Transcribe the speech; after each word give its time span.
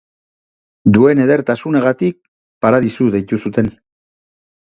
Duen 0.95 1.19
edertasunagatik 1.25 2.17
paradisu 2.67 3.09
deitu 3.17 3.39
zuten. 3.47 3.73